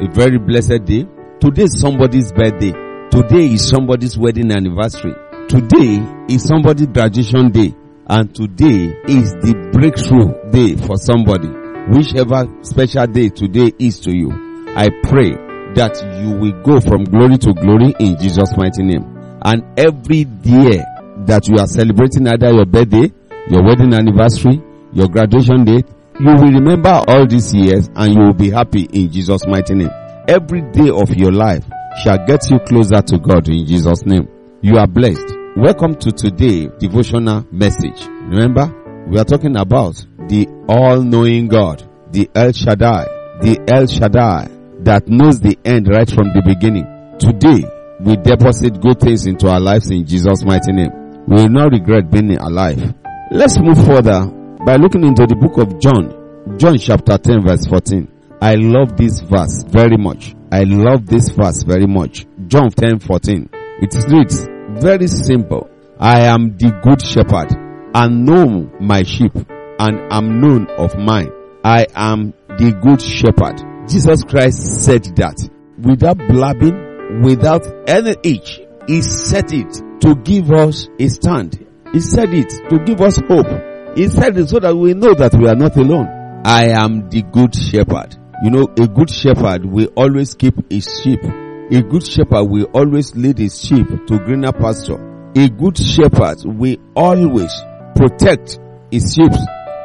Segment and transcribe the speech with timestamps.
[0.00, 1.06] a very blessed day.
[1.40, 2.72] Today is somebody's birthday.
[3.10, 5.14] Today is somebody's wedding anniversary.
[5.48, 7.74] Today is somebody's graduation day.
[8.08, 11.48] And today is the breakthrough day for somebody.
[11.88, 14.30] Whichever special day today is to you,
[14.76, 15.32] I pray
[15.74, 19.04] that you will go from glory to glory in Jesus' mighty name.
[19.42, 20.84] And every year
[21.26, 23.10] that you are celebrating either your birthday,
[23.48, 25.86] your wedding anniversary, your graduation date,
[26.18, 29.90] you will remember all these years and you will be happy in Jesus' mighty name.
[30.26, 31.64] Every day of your life
[32.02, 34.26] shall get you closer to God in Jesus' name.
[34.62, 35.34] You are blessed.
[35.56, 38.06] Welcome to today devotional message.
[38.08, 38.72] Remember,
[39.08, 39.94] we are talking about
[40.28, 43.04] the all-knowing God, the El Shaddai,
[43.42, 44.48] the El Shaddai
[44.84, 46.86] that knows the end right from the beginning.
[47.18, 47.68] Today,
[48.00, 50.90] we deposit good things into our lives in Jesus' mighty name.
[51.26, 52.94] We will not regret being alive.
[53.30, 54.30] Let's move further
[54.66, 58.10] by looking into the book of John, John chapter 10 verse 14.
[58.42, 60.34] I love this verse very much.
[60.50, 62.26] I love this verse very much.
[62.48, 63.48] John 10 14.
[63.80, 64.44] It reads,
[64.82, 65.70] very simple.
[66.00, 67.54] I am the good shepherd
[67.94, 69.30] and know my sheep
[69.78, 71.30] and am known of mine.
[71.62, 73.62] I am the good shepherd.
[73.88, 75.48] Jesus Christ said that
[75.78, 78.60] without blabbing, without any itch.
[78.88, 81.64] He said it to give us a stand.
[81.92, 83.75] He said it to give us hope.
[83.96, 86.06] He said it so that we know that we are not alone.
[86.44, 88.14] I am the good shepherd.
[88.44, 91.20] You know, a good shepherd will always keep his sheep.
[91.24, 95.00] A good shepherd will always lead his sheep to greener pasture.
[95.34, 97.52] A good shepherd will always
[97.96, 98.58] protect
[98.90, 99.32] his sheep.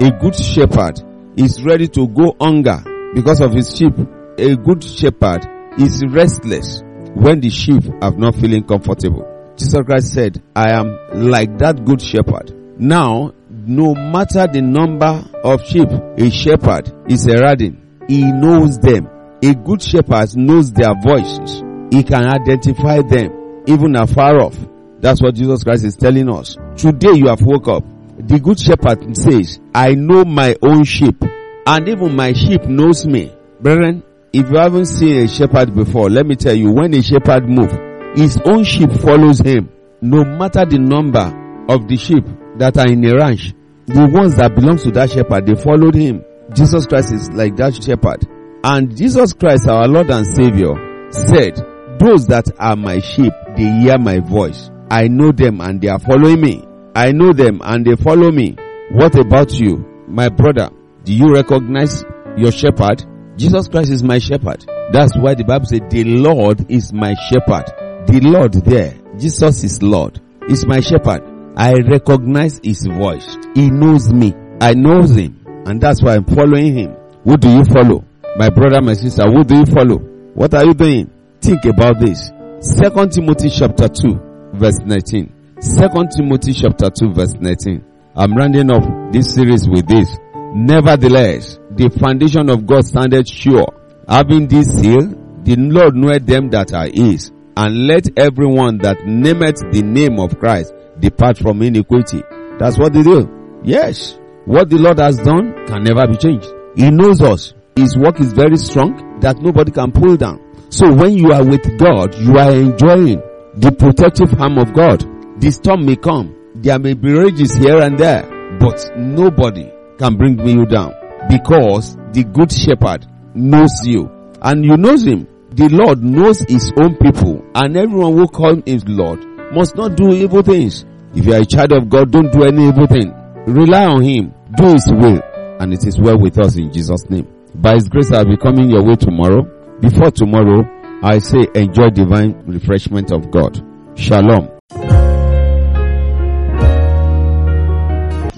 [0.01, 0.99] A good shepherd
[1.37, 2.83] is ready to go hunger
[3.15, 3.93] because of his sheep.
[4.37, 5.47] A good shepherd
[5.79, 6.81] is restless
[7.15, 9.25] when the sheep are not feeling comfortable.
[9.55, 12.53] Jesus Christ said, I am like that good shepherd.
[12.79, 13.33] Now,
[13.67, 19.07] no matter the number of sheep a shepherd is herding, he knows them.
[19.43, 21.63] A good shepherd knows their voices.
[21.91, 24.57] He can identify them even afar off.
[24.99, 26.55] That's what Jesus Christ is telling us.
[26.77, 27.83] Today you have woke up.
[28.17, 31.23] The good shepherd says, I know my own sheep
[31.65, 33.31] and even my sheep knows me.
[33.59, 37.47] Brethren, if you haven't seen a shepherd before, let me tell you, when a shepherd
[37.47, 37.73] moves,
[38.19, 39.69] his own sheep follows him.
[40.01, 41.31] No matter the number
[41.69, 42.25] of the sheep
[42.61, 43.53] that are in a ranch,
[43.87, 46.23] the ones that belong to that shepherd, they followed him.
[46.53, 48.27] Jesus Christ is like that shepherd.
[48.63, 51.57] And Jesus Christ, our Lord and Savior, said,
[51.99, 54.69] those that are my sheep, they hear my voice.
[54.91, 56.63] I know them and they are following me.
[56.93, 58.55] I know them and they follow me.
[58.91, 60.69] What about you, my brother?
[61.03, 62.03] Do you recognize
[62.37, 63.03] your shepherd?
[63.37, 64.65] Jesus Christ is my shepherd.
[64.91, 67.73] That's why the Bible said the Lord is my shepherd.
[68.05, 71.30] The Lord there, Jesus is Lord, is my shepherd.
[71.55, 73.37] I recognize his voice.
[73.55, 74.33] He knows me.
[74.61, 75.45] I know him.
[75.65, 76.95] And that's why I'm following him.
[77.23, 78.05] Who do you follow?
[78.37, 79.97] My brother, my sister, who do you follow?
[80.33, 81.11] What are you doing?
[81.41, 82.31] Think about this.
[82.61, 85.31] Second Timothy chapter 2 verse 19.
[85.59, 87.83] Second Timothy chapter 2 verse 19.
[88.15, 90.17] I'm rounding off this series with this.
[90.53, 93.67] Nevertheless, the foundation of God standeth sure.
[94.07, 95.07] Having this seal,
[95.43, 97.31] the Lord knoweth them that are his.
[97.57, 102.21] And let everyone that nameth the name of Christ depart from iniquity.
[102.59, 103.59] That's what they do.
[103.63, 104.17] Yes.
[104.45, 106.47] What the Lord has done can never be changed.
[106.75, 107.53] He knows us.
[107.75, 110.39] His work is very strong that nobody can pull down.
[110.69, 113.21] So when you are with God, you are enjoying
[113.55, 115.03] the protective arm of God.
[115.41, 116.35] The storm may come.
[116.55, 118.23] There may be rages here and there,
[118.59, 120.93] but nobody can bring you down
[121.29, 124.09] because the good shepherd knows you
[124.41, 125.27] and you knows him.
[125.51, 129.19] The Lord knows his own people and everyone who call him Lord
[129.53, 130.85] must not do evil things.
[131.13, 133.13] If you are a child of God, don't do any evil thing.
[133.47, 134.33] Rely on him.
[134.57, 135.21] Do his will
[135.61, 137.27] and it is well with us in Jesus name.
[137.53, 139.43] By his grace I'll be coming your way tomorrow.
[139.79, 140.63] Before tomorrow,
[141.03, 143.61] I say enjoy divine refreshment of God.
[143.95, 144.49] Shalom.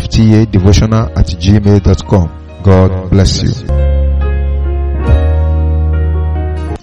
[0.00, 2.28] ftadevotional at gmail.com.
[2.62, 3.93] God bless you.